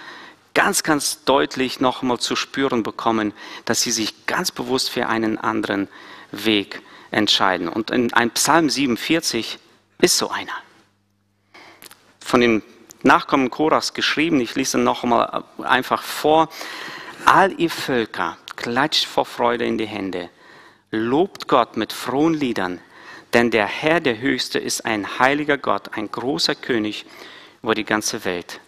[0.53, 3.33] ganz, ganz deutlich nochmal zu spüren bekommen,
[3.65, 5.87] dass sie sich ganz bewusst für einen anderen
[6.31, 7.67] Weg entscheiden.
[7.67, 9.57] Und in ein Psalm 47
[9.99, 10.53] ist so einer.
[12.19, 12.61] Von den
[13.01, 16.49] Nachkommen Korachs geschrieben, ich lese nochmal einfach vor.
[17.25, 20.29] All ihr Völker, klatscht vor Freude in die Hände,
[20.91, 22.79] lobt Gott mit frohen Liedern,
[23.35, 27.05] denn der Herr, der Höchste, ist ein heiliger Gott, ein großer König
[27.61, 28.61] über die ganze Welt.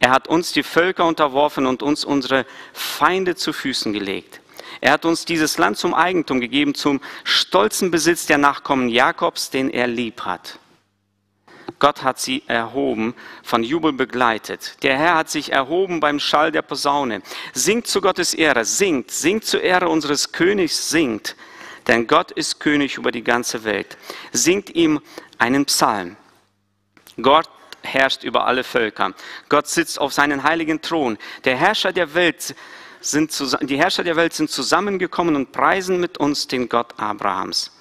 [0.00, 4.40] Er hat uns die Völker unterworfen und uns unsere Feinde zu Füßen gelegt.
[4.80, 9.70] Er hat uns dieses Land zum Eigentum gegeben, zum stolzen Besitz der Nachkommen Jakobs, den
[9.70, 10.58] er lieb hat.
[11.78, 14.82] Gott hat sie erhoben, von Jubel begleitet.
[14.82, 17.22] Der Herr hat sich erhoben beim Schall der Posaune.
[17.52, 21.36] Singt zu Gottes Ehre, singt, singt zur Ehre unseres Königs, singt.
[21.90, 23.98] Denn Gott ist König über die ganze Welt.
[24.30, 25.00] Singt ihm
[25.38, 26.16] einen Psalm.
[27.20, 27.50] Gott
[27.82, 29.12] herrscht über alle Völker.
[29.48, 31.18] Gott sitzt auf seinen heiligen Thron.
[31.42, 32.54] Der Herrscher der Welt
[33.00, 37.72] sind, die Herrscher der Welt sind zusammengekommen und preisen mit uns den Gott Abrahams.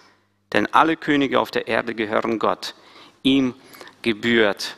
[0.53, 2.73] Denn alle Könige auf der Erde gehören Gott.
[3.21, 3.53] Ihm
[4.01, 4.75] gebührt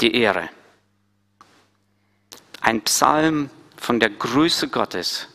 [0.00, 0.48] die Ehre.
[2.60, 5.26] Ein Psalm von der Größe Gottes.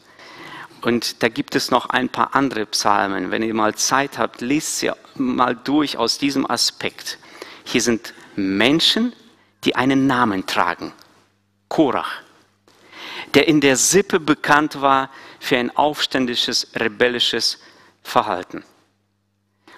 [0.81, 3.31] Und da gibt es noch ein paar andere Psalmen.
[3.31, 7.19] Wenn ihr mal Zeit habt, lest sie mal durch aus diesem Aspekt.
[7.65, 9.13] Hier sind Menschen,
[9.65, 10.93] die einen Namen tragen.
[11.67, 12.21] Korach,
[13.33, 17.59] der in der Sippe bekannt war für ein aufständisches, rebellisches
[18.01, 18.63] Verhalten.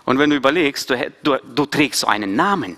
[0.06, 2.78] Und wenn du überlegst, du, du, du trägst so einen Namen,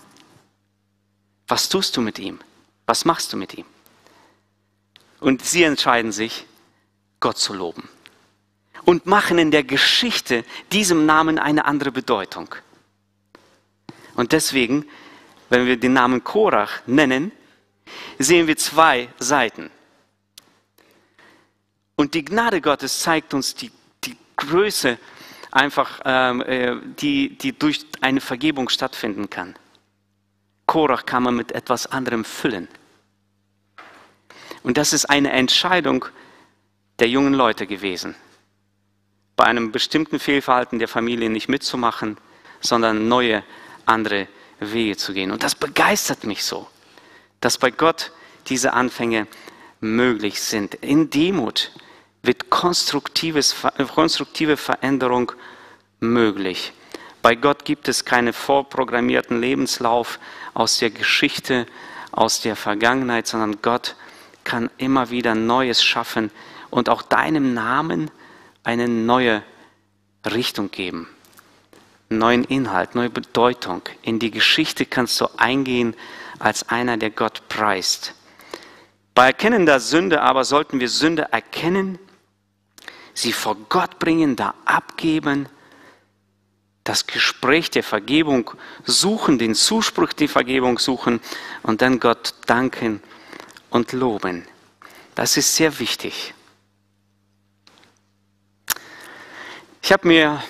[1.47, 2.39] was tust du mit ihm?
[2.85, 3.65] Was machst du mit ihm?
[5.19, 6.45] Und sie entscheiden sich,
[7.19, 7.87] Gott zu loben.
[8.85, 12.53] Und machen in der Geschichte diesem Namen eine andere Bedeutung.
[14.15, 14.85] Und deswegen,
[15.49, 17.31] wenn wir den Namen Korach nennen,
[18.19, 19.71] sehen wir zwei Seiten.
[21.95, 23.71] Und die Gnade Gottes zeigt uns die,
[24.03, 24.97] die Größe,
[25.51, 29.55] einfach, ähm, äh, die, die durch eine Vergebung stattfinden kann.
[30.65, 32.67] Korach kann man mit etwas anderem füllen.
[34.63, 36.05] Und das ist eine Entscheidung
[36.99, 38.15] der jungen Leute gewesen,
[39.35, 42.17] bei einem bestimmten Fehlverhalten der Familie nicht mitzumachen,
[42.61, 43.43] sondern neue,
[43.85, 44.27] andere
[44.59, 45.31] Wege zu gehen.
[45.31, 46.67] Und das begeistert mich so,
[47.41, 48.11] dass bei Gott
[48.47, 49.27] diese Anfänge
[49.81, 50.75] möglich sind.
[50.75, 51.71] In Demut
[52.21, 53.55] wird konstruktives,
[53.93, 55.33] konstruktive Veränderung
[55.99, 56.73] möglich.
[57.21, 60.19] Bei Gott gibt es keinen vorprogrammierten Lebenslauf
[60.53, 61.65] aus der Geschichte,
[62.11, 63.95] aus der Vergangenheit, sondern Gott
[64.43, 66.31] kann immer wieder Neues schaffen
[66.69, 68.11] und auch deinem Namen
[68.63, 69.43] eine neue
[70.25, 71.07] Richtung geben,
[72.09, 73.81] neuen Inhalt, neue Bedeutung.
[74.01, 75.95] In die Geschichte kannst du eingehen
[76.39, 78.13] als einer, der Gott preist.
[79.15, 81.99] Bei erkennender Sünde aber sollten wir Sünde erkennen,
[83.13, 85.47] sie vor Gott bringen, da abgeben
[86.83, 88.51] das Gespräch der Vergebung
[88.83, 91.21] suchen, den Zuspruch der Vergebung suchen
[91.61, 93.01] und dann Gott danken
[93.69, 94.45] und loben.
[95.15, 96.33] Das ist sehr wichtig.
[99.85, 100.41] Ich habe mir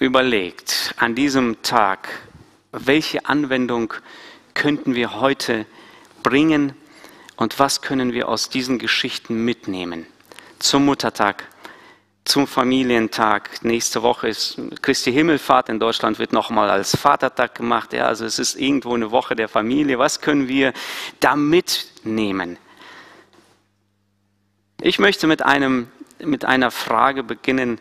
[0.00, 2.08] überlegt an diesem Tag,
[2.72, 3.94] welche Anwendung
[4.54, 5.66] könnten wir heute
[6.24, 6.72] bringen
[7.36, 10.08] und was können wir aus diesen Geschichten mitnehmen
[10.58, 11.44] zum Muttertag
[12.24, 13.62] zum Familientag.
[13.62, 15.68] Nächste Woche ist Christi Himmelfahrt.
[15.68, 17.92] In Deutschland wird nochmal als Vatertag gemacht.
[17.92, 20.00] Ja, also es ist irgendwo eine Woche der Familie.
[20.00, 20.72] Was können wir
[21.20, 22.58] da mitnehmen?
[24.80, 25.86] Ich möchte mit, einem,
[26.18, 27.80] mit einer Frage beginnen.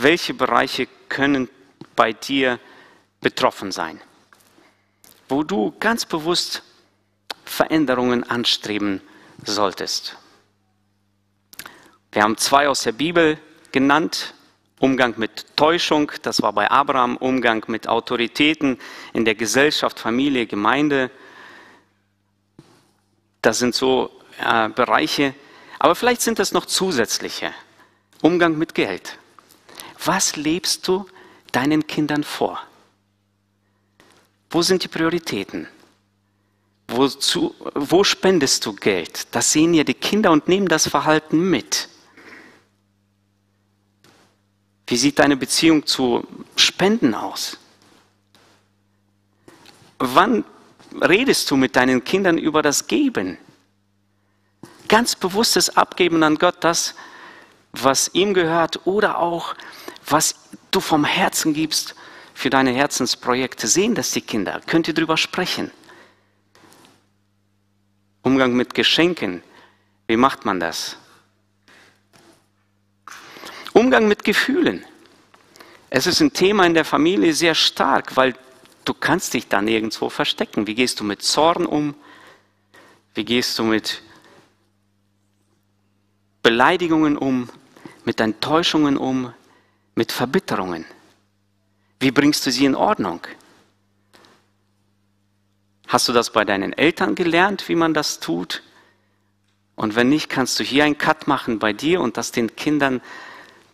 [0.00, 1.48] Welche Bereiche können
[1.96, 2.60] bei dir
[3.20, 4.00] betroffen sein?
[5.28, 6.62] Wo du ganz bewusst
[7.44, 9.00] Veränderungen anstreben
[9.44, 10.16] solltest.
[12.12, 13.38] Wir haben zwei aus der Bibel
[13.72, 14.34] genannt.
[14.80, 18.78] Umgang mit Täuschung, das war bei Abraham, Umgang mit Autoritäten
[19.12, 21.10] in der Gesellschaft, Familie, Gemeinde.
[23.42, 25.34] Das sind so äh, Bereiche.
[25.80, 27.52] Aber vielleicht sind es noch zusätzliche.
[28.22, 29.18] Umgang mit Geld.
[30.04, 31.06] Was lebst du
[31.52, 32.60] deinen Kindern vor?
[34.50, 35.68] Wo sind die Prioritäten?
[36.88, 39.34] Wozu, wo spendest du Geld?
[39.34, 41.88] Das sehen ja die Kinder und nehmen das Verhalten mit.
[44.86, 47.58] Wie sieht deine Beziehung zu Spenden aus?
[49.98, 50.44] Wann
[51.02, 53.36] redest du mit deinen Kindern über das Geben?
[54.88, 56.94] Ganz bewusstes Abgeben an Gott, das,
[57.72, 59.54] was ihm gehört oder auch,
[60.10, 60.34] was
[60.70, 61.94] du vom Herzen gibst
[62.34, 63.66] für deine Herzensprojekte.
[63.66, 64.60] Sehen das die Kinder?
[64.66, 65.70] Könnt ihr darüber sprechen?
[68.22, 69.42] Umgang mit Geschenken.
[70.06, 70.96] Wie macht man das?
[73.72, 74.84] Umgang mit Gefühlen.
[75.90, 78.34] Es ist ein Thema in der Familie sehr stark, weil
[78.84, 80.66] du kannst dich da nirgendwo verstecken.
[80.66, 81.94] Wie gehst du mit Zorn um?
[83.14, 84.02] Wie gehst du mit
[86.42, 87.48] Beleidigungen um?
[88.04, 89.32] Mit Enttäuschungen um?
[89.98, 90.84] Mit Verbitterungen?
[91.98, 93.20] Wie bringst du sie in Ordnung?
[95.88, 98.62] Hast du das bei deinen Eltern gelernt, wie man das tut?
[99.74, 103.00] Und wenn nicht, kannst du hier einen Cut machen bei dir und das den Kindern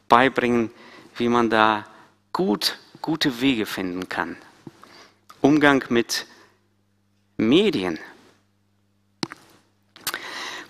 [0.09, 0.71] beibringen,
[1.15, 1.85] wie man da
[2.33, 4.39] gut, gute Wege finden kann.
[5.43, 6.27] Umgang mit
[7.37, 7.99] Medien.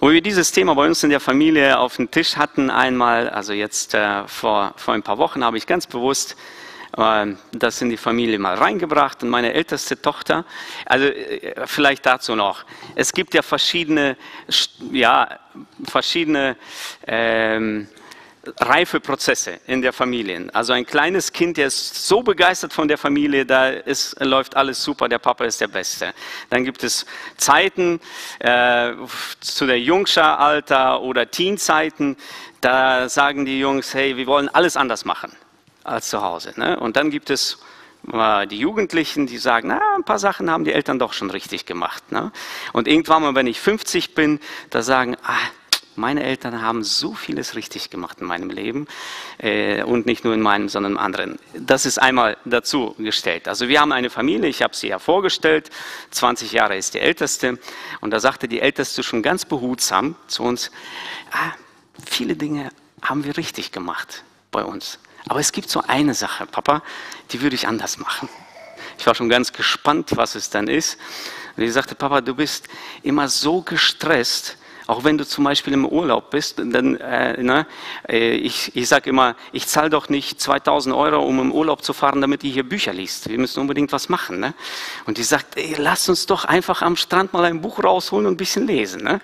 [0.04, 3.54] Wo wir dieses Thema bei uns in der Familie auf dem Tisch hatten, einmal, also
[3.54, 6.36] jetzt äh, vor, vor ein paar Wochen, habe ich ganz bewusst
[6.98, 10.44] äh, das in die Familie mal reingebracht und meine älteste Tochter,
[10.84, 14.18] also äh, vielleicht dazu noch, es gibt ja verschiedene,
[14.92, 15.40] ja,
[15.88, 16.58] verschiedene
[17.06, 17.88] ähm,
[18.60, 20.48] reife Prozesse in der Familie.
[20.52, 24.82] Also ein kleines Kind, der ist so begeistert von der Familie, da ist, läuft alles
[24.82, 26.12] super, der Papa ist der Beste.
[26.50, 28.00] Dann gibt es Zeiten
[28.40, 28.92] äh,
[29.40, 32.16] zu der Jungscher-Alter oder Teenzeiten,
[32.60, 35.32] da sagen die Jungs, hey, wir wollen alles anders machen
[35.84, 36.54] als zu Hause.
[36.56, 36.78] Ne?
[36.80, 37.58] Und dann gibt es
[38.12, 41.66] äh, die Jugendlichen, die sagen, na, ein paar Sachen haben die Eltern doch schon richtig
[41.66, 42.10] gemacht.
[42.10, 42.32] Ne?
[42.72, 45.36] Und irgendwann mal, wenn ich 50 bin, da sagen, ah,
[45.96, 48.86] meine Eltern haben so vieles richtig gemacht in meinem Leben
[49.38, 51.38] äh, und nicht nur in meinem, sondern im anderen.
[51.54, 53.48] Das ist einmal dazu gestellt.
[53.48, 55.70] Also wir haben eine Familie, ich habe sie ja vorgestellt,
[56.10, 57.58] 20 Jahre ist die Älteste
[58.00, 60.70] und da sagte die Älteste schon ganz behutsam zu uns,
[61.32, 61.52] ah,
[62.04, 62.70] viele Dinge
[63.02, 64.98] haben wir richtig gemacht bei uns.
[65.26, 66.82] Aber es gibt so eine Sache, Papa,
[67.30, 68.28] die würde ich anders machen.
[68.98, 70.98] Ich war schon ganz gespannt, was es dann ist.
[71.56, 72.68] Und ich sagte, Papa, du bist
[73.02, 77.66] immer so gestresst, auch wenn du zum Beispiel im Urlaub bist, dann, äh, ne,
[78.08, 81.92] äh, ich, ich sage immer, ich zahle doch nicht 2000 Euro, um im Urlaub zu
[81.92, 83.28] fahren, damit ihr hier Bücher liest.
[83.28, 84.40] Wir müssen unbedingt was machen.
[84.40, 84.52] Ne?
[85.06, 88.34] Und die sagt, ey, lass uns doch einfach am Strand mal ein Buch rausholen und
[88.34, 89.02] ein bisschen lesen.
[89.02, 89.20] Ne?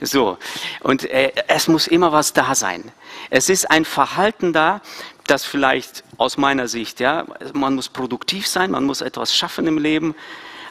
[0.00, 0.38] So.
[0.80, 2.92] Und äh, es muss immer was da sein.
[3.30, 4.80] Es ist ein Verhalten da,
[5.26, 9.78] das vielleicht aus meiner Sicht, ja, man muss produktiv sein, man muss etwas schaffen im
[9.78, 10.14] Leben,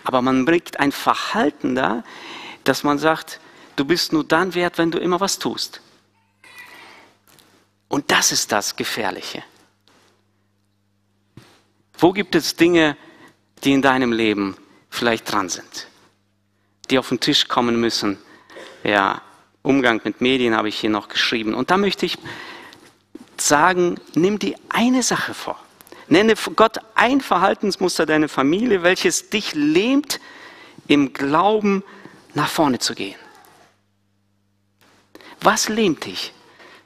[0.04, 2.04] aber man bringt ein Verhalten da,
[2.66, 3.40] dass man sagt,
[3.80, 5.80] Du bist nur dann wert, wenn du immer was tust.
[7.88, 9.42] Und das ist das Gefährliche.
[11.98, 12.98] Wo gibt es Dinge,
[13.64, 14.58] die in deinem Leben
[14.90, 15.88] vielleicht dran sind,
[16.90, 18.18] die auf den Tisch kommen müssen?
[18.84, 19.22] Ja,
[19.62, 21.54] Umgang mit Medien habe ich hier noch geschrieben.
[21.54, 22.18] Und da möchte ich
[23.38, 25.58] sagen, nimm dir eine Sache vor.
[26.10, 30.20] Nenne Gott ein Verhaltensmuster deiner Familie, welches dich lähmt,
[30.90, 31.82] im Glauben
[32.34, 33.16] nach vorne zu gehen.
[35.42, 36.34] Was lähmt dich,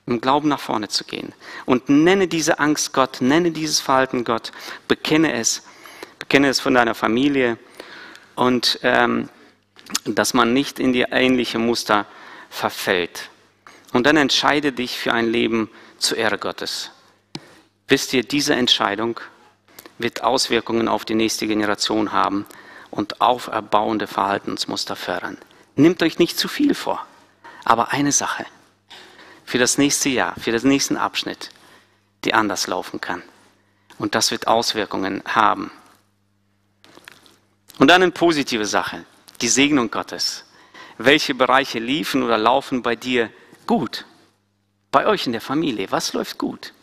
[0.06, 1.34] im Glauben nach vorne zu gehen?
[1.66, 4.52] Und nenne diese Angst Gott, nenne dieses Verhalten Gott,
[4.88, 5.64] bekenne es,
[6.20, 7.58] bekenne es von deiner Familie
[8.36, 9.30] und ähm,
[10.06, 12.06] dass man nicht in die ähnliche Muster
[12.50, 13.30] verfällt.
[13.92, 16.92] Und dann entscheide dich für ein Leben zur Ehre Gottes.
[17.88, 19.20] Wisst ihr, diese Entscheidung
[19.98, 22.46] wird Auswirkungen auf die nächste Generation haben
[22.90, 25.38] und auferbauende Verhaltensmuster fördern.
[25.76, 27.06] Nehmt euch nicht zu viel vor.
[27.64, 28.46] Aber eine Sache
[29.46, 31.50] für das nächste Jahr, für den nächsten Abschnitt,
[32.26, 33.22] die anders laufen kann.
[33.98, 35.72] Und das wird Auswirkungen haben.
[37.80, 39.06] Und dann eine positive Sache,
[39.42, 40.46] die Segnung Gottes.
[40.98, 43.30] Welche Bereiche liefen oder laufen bei dir
[43.66, 44.06] gut?
[44.92, 46.74] Bei euch in der Familie, was läuft gut?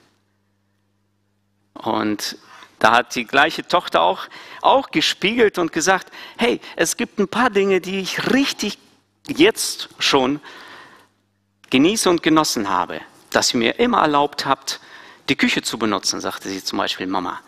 [1.75, 2.37] Und
[2.79, 4.27] da hat die gleiche Tochter auch,
[4.63, 8.79] auch gespiegelt und gesagt, hey, es gibt ein paar Dinge, die ich richtig
[9.29, 10.41] jetzt schon
[11.71, 13.01] genieße und genossen habe,
[13.31, 14.81] dass ihr mir immer erlaubt habt,
[15.29, 17.41] die Küche zu benutzen, sagte sie zum Beispiel Mama.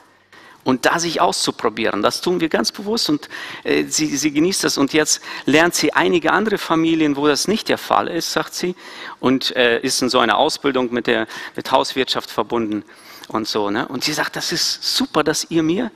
[0.65, 3.29] Und da sich auszuprobieren, das tun wir ganz bewusst und
[3.65, 4.79] äh, sie, sie genießt das.
[4.79, 8.77] Und jetzt lernt sie einige andere Familien, wo das nicht der Fall ist, sagt sie,
[9.19, 12.85] und äh, ist in so einer Ausbildung mit der mit Hauswirtschaft verbunden.
[13.29, 13.71] und so.
[13.71, 13.89] Ne?
[13.89, 15.91] Und sie sagt, das ist super, dass ihr mir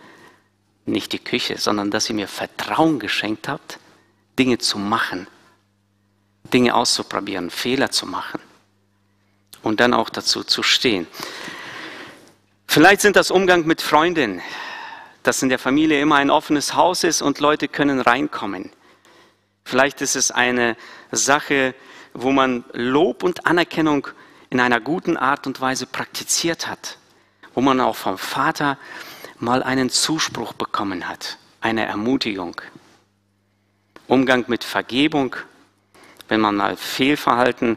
[0.84, 3.78] nicht die Küche, sondern dass ihr mir Vertrauen geschenkt habt,
[4.38, 5.26] Dinge zu machen,
[6.46, 8.40] Dinge auszuprobieren, Fehler zu machen
[9.62, 11.06] und dann auch dazu zu stehen.
[12.66, 14.42] Vielleicht sind das Umgang mit Freundinnen,
[15.22, 18.70] dass in der Familie immer ein offenes Haus ist und Leute können reinkommen.
[19.64, 20.76] Vielleicht ist es eine
[21.10, 21.74] Sache,
[22.14, 24.08] wo man Lob und Anerkennung
[24.50, 26.98] in einer guten Art und Weise praktiziert hat,
[27.54, 28.78] wo man auch vom Vater
[29.38, 32.60] mal einen Zuspruch bekommen hat, eine Ermutigung.
[34.06, 35.34] Umgang mit Vergebung,
[36.28, 37.76] wenn man mal Fehlverhalten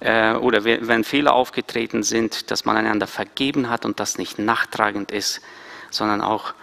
[0.00, 5.10] äh, oder wenn Fehler aufgetreten sind, dass man einander vergeben hat und das nicht nachtragend
[5.10, 5.40] ist,
[5.90, 6.54] sondern auch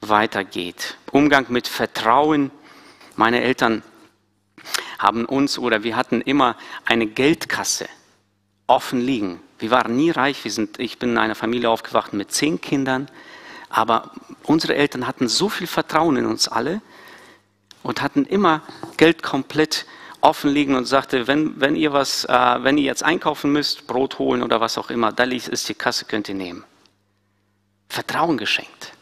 [0.00, 0.96] weitergeht.
[1.10, 2.50] Umgang mit Vertrauen.
[3.16, 3.82] Meine Eltern
[4.98, 7.88] haben uns oder wir hatten immer eine Geldkasse
[8.66, 9.40] offen liegen.
[9.58, 10.42] Wir waren nie reich.
[10.44, 13.08] Wir sind, ich bin in einer Familie aufgewacht mit zehn Kindern.
[13.68, 14.12] Aber
[14.44, 16.80] unsere Eltern hatten so viel Vertrauen in uns alle
[17.82, 18.62] und hatten immer
[18.96, 19.86] Geld komplett
[20.26, 24.18] offen liegen und sagte, wenn, wenn ihr was, äh, wenn ihr jetzt einkaufen müsst, Brot
[24.18, 26.64] holen oder was auch immer, da ist die Kasse, könnt ihr nehmen.
[27.88, 28.92] Vertrauen geschenkt.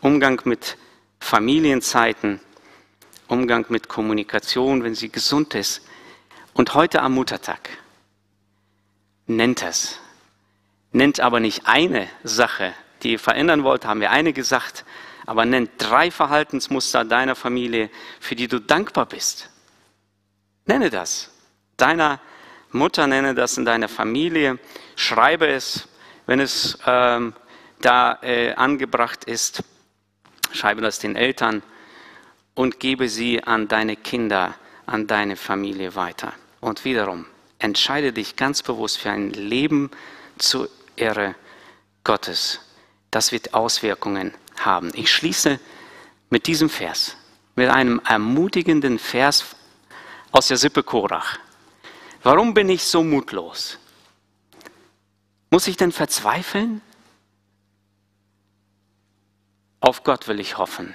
[0.00, 0.76] Umgang mit
[1.20, 2.40] Familienzeiten,
[3.28, 5.82] Umgang mit Kommunikation, wenn sie gesund ist.
[6.52, 7.70] Und heute am Muttertag
[9.26, 10.00] nennt es.
[10.90, 14.84] Nennt aber nicht eine Sache, die ihr verändern wollt, haben wir eine gesagt,
[15.26, 19.50] aber nennt drei Verhaltensmuster deiner Familie, für die du dankbar bist.
[20.68, 21.30] Nenne das.
[21.78, 22.20] Deiner
[22.72, 24.58] Mutter nenne das in deiner Familie.
[24.96, 25.88] Schreibe es,
[26.26, 27.32] wenn es ähm,
[27.80, 29.64] da äh, angebracht ist.
[30.52, 31.62] Schreibe das den Eltern
[32.54, 34.54] und gebe sie an deine Kinder,
[34.84, 36.34] an deine Familie weiter.
[36.60, 37.24] Und wiederum,
[37.58, 39.90] entscheide dich ganz bewusst für ein Leben
[40.36, 41.34] zur Ehre
[42.04, 42.60] Gottes.
[43.10, 44.90] Das wird Auswirkungen haben.
[44.94, 45.58] Ich schließe
[46.28, 47.16] mit diesem Vers,
[47.54, 49.56] mit einem ermutigenden Vers
[50.38, 51.36] aus der Sippe Korach.
[52.22, 53.76] Warum bin ich so mutlos?
[55.50, 56.80] Muss ich denn verzweifeln?
[59.80, 60.94] Auf Gott will ich hoffen.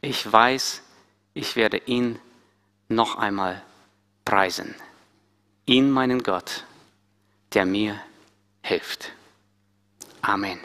[0.00, 0.80] Ich weiß,
[1.34, 2.18] ich werde ihn
[2.88, 3.62] noch einmal
[4.24, 4.74] preisen.
[5.66, 6.64] Ihn, meinen Gott,
[7.52, 8.00] der mir
[8.62, 9.12] hilft.
[10.22, 10.58] Amen.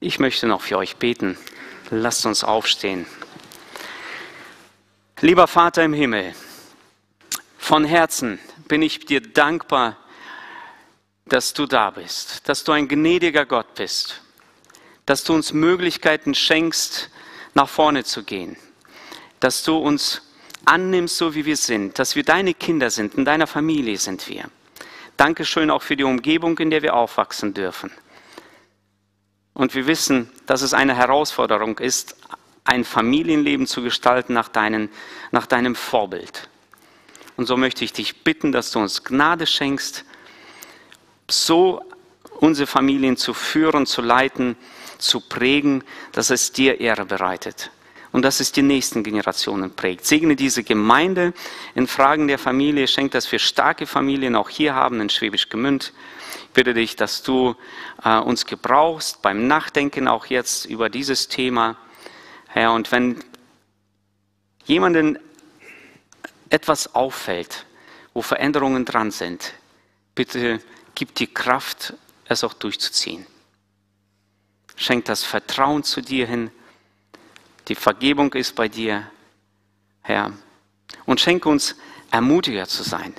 [0.00, 1.38] Ich möchte noch für euch beten.
[1.88, 3.06] Lasst uns aufstehen.
[5.24, 6.34] Lieber Vater im Himmel,
[7.56, 9.96] von Herzen bin ich dir dankbar,
[11.26, 14.20] dass du da bist, dass du ein gnädiger Gott bist,
[15.06, 17.08] dass du uns Möglichkeiten schenkst,
[17.54, 18.56] nach vorne zu gehen,
[19.38, 20.22] dass du uns
[20.64, 24.46] annimmst, so wie wir sind, dass wir deine Kinder sind, in deiner Familie sind wir.
[25.16, 27.92] Dankeschön auch für die Umgebung, in der wir aufwachsen dürfen.
[29.54, 32.16] Und wir wissen, dass es eine Herausforderung ist,
[32.64, 34.88] ein Familienleben zu gestalten nach, deinen,
[35.30, 36.48] nach deinem Vorbild.
[37.36, 40.04] Und so möchte ich dich bitten, dass du uns Gnade schenkst,
[41.28, 41.82] so
[42.40, 44.56] unsere Familien zu führen, zu leiten,
[44.98, 45.82] zu prägen,
[46.12, 47.70] dass es dir Ehre bereitet
[48.12, 50.06] und dass es die nächsten Generationen prägt.
[50.06, 51.32] Segne diese Gemeinde
[51.74, 55.92] in Fragen der Familie, schenk, dass wir starke Familien auch hier haben in Schwäbisch Gemünd.
[56.36, 57.56] Ich bitte dich, dass du
[58.04, 61.76] äh, uns gebrauchst beim Nachdenken auch jetzt über dieses Thema.
[62.52, 63.24] Herr, und wenn
[64.66, 65.18] jemanden
[66.50, 67.64] etwas auffällt,
[68.12, 69.54] wo Veränderungen dran sind,
[70.14, 70.60] bitte
[70.94, 71.94] gib die Kraft,
[72.26, 73.26] es auch durchzuziehen.
[74.76, 76.50] Schenk das Vertrauen zu dir hin.
[77.68, 79.10] Die Vergebung ist bei dir,
[80.02, 80.32] Herr.
[81.06, 81.76] Und schenke uns
[82.10, 83.14] ermutiger zu sein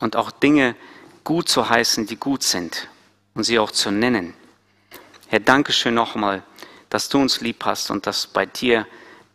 [0.00, 0.74] und auch Dinge
[1.22, 2.88] gut zu heißen, die gut sind
[3.34, 4.34] und sie auch zu nennen.
[5.28, 6.42] Herr, danke schön nochmal,
[6.96, 8.86] dass du uns lieb hast und dass bei dir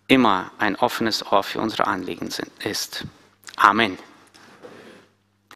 [0.07, 2.28] immer ein offenes Ohr für unsere Anliegen
[2.64, 3.05] ist.
[3.55, 3.99] Amen.